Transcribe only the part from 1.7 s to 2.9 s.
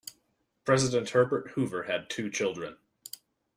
had two children.